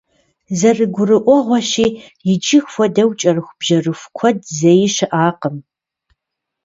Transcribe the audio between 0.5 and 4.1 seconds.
Зэрыгурыӏуэгъуэщи, иджы хуэдэу кӏэрыхубжьэрыху